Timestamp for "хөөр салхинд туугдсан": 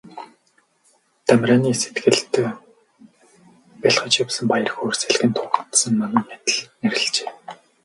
4.73-5.93